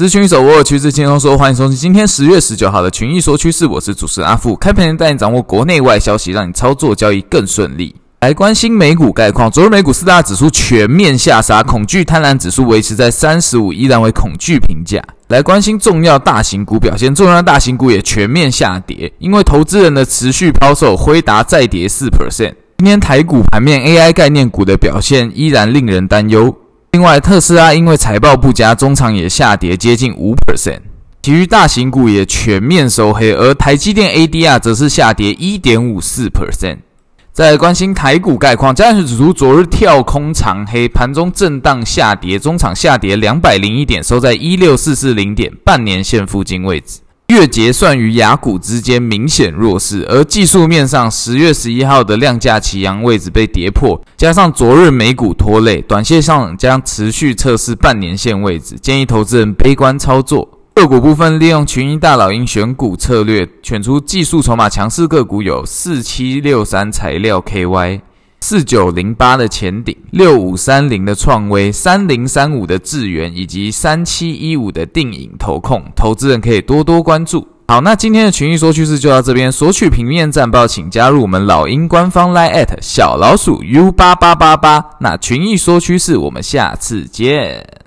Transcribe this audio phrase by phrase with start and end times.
[0.00, 7.94] 资讯手握趋势轻松说，欢迎收听今天十月十九号的群益说趋势，我是主持人阿富，开盘前带你掌握国内外消息，让你操作交易更顺利。
[8.20, 15.02] 来关心美股概况，昨日美股四大指数全面下杀，恐惧贪婪指数维持在三十五，依然为恐惧评价。
[15.28, 22.54] 来关心重要大型股表现，重要大型股也全面下跌，因为投资人的持续抛售，辉达再跌四 percent。
[22.78, 26.56] 今天台股盘面 AI 概念股的表现依然令人担忧。
[26.92, 30.80] 另外，特斯拉因为财报不佳，中场也下跌接近五 percent。
[31.22, 36.78] 其余大型股也全面收黑，而台积电 ADR 则是下跌一点五四 percent。
[37.32, 46.98] 再来关心台股概况，加权指数昨日跳空长黑，盘中震荡下跌，中场下跌两百零一点，收在一六四四零点，半年线附近位置。
[47.40, 60.46] 月结算与雅股之间明显弱势，而技术面上，十月十一号的量价齐扬位置被跌破，加上昨日美股拖累，短线上将持续测试半年线位置，建议投资人悲观操作。
[60.74, 68.00] 个股部分，利用群英大老鹰选股策略，选出技术筹码强势个股有四七六三材料 KY、
[68.42, 77.46] 四九零八的前顶、六五三零的创威、三零三五的智源以及三七一五的定影投控，投资人可以多多关注。
[77.68, 84.84] 好，那今天的群益说趋势就到这边，索取平面战报，请加入我们老鹰官方 Line@ 小老鼠 U 八八八八。
[84.98, 87.79] 那群益说趋势，我们下次见。